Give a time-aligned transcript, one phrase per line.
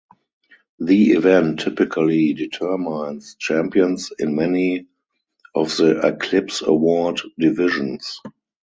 [0.79, 4.87] The event typically determines champions in many
[5.53, 8.19] of the Eclipse Award divisions.